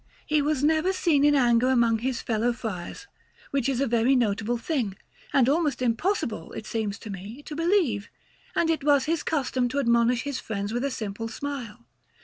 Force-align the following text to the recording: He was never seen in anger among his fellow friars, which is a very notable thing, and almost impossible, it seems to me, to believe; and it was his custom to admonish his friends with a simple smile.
He 0.25 0.41
was 0.41 0.63
never 0.63 0.93
seen 0.93 1.23
in 1.23 1.35
anger 1.35 1.67
among 1.69 1.99
his 1.99 2.23
fellow 2.23 2.53
friars, 2.53 3.05
which 3.51 3.69
is 3.69 3.79
a 3.79 3.85
very 3.85 4.15
notable 4.15 4.57
thing, 4.57 4.97
and 5.31 5.47
almost 5.47 5.79
impossible, 5.79 6.53
it 6.53 6.65
seems 6.65 6.97
to 6.97 7.11
me, 7.11 7.43
to 7.43 7.55
believe; 7.55 8.09
and 8.55 8.71
it 8.71 8.83
was 8.83 9.05
his 9.05 9.21
custom 9.21 9.69
to 9.69 9.79
admonish 9.79 10.23
his 10.23 10.39
friends 10.39 10.73
with 10.73 10.83
a 10.83 10.89
simple 10.89 11.27
smile. 11.27 11.85